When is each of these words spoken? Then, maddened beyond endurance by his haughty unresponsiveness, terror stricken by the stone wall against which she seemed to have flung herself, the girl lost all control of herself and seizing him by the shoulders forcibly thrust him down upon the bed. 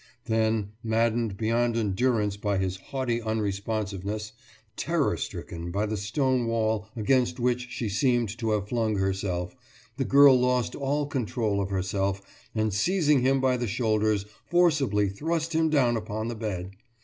Then, 0.25 0.71
maddened 0.83 1.37
beyond 1.37 1.77
endurance 1.77 2.35
by 2.35 2.57
his 2.57 2.77
haughty 2.77 3.21
unresponsiveness, 3.21 4.31
terror 4.75 5.15
stricken 5.15 5.69
by 5.69 5.85
the 5.85 5.95
stone 5.95 6.47
wall 6.47 6.87
against 6.95 7.39
which 7.39 7.67
she 7.69 7.87
seemed 7.87 8.35
to 8.39 8.49
have 8.49 8.67
flung 8.67 8.95
herself, 8.95 9.55
the 9.97 10.03
girl 10.03 10.35
lost 10.39 10.73
all 10.73 11.05
control 11.05 11.61
of 11.61 11.69
herself 11.69 12.19
and 12.55 12.73
seizing 12.73 13.21
him 13.21 13.39
by 13.39 13.57
the 13.57 13.67
shoulders 13.67 14.25
forcibly 14.47 15.07
thrust 15.07 15.53
him 15.53 15.69
down 15.69 15.95
upon 15.95 16.29
the 16.29 16.35
bed. 16.35 16.71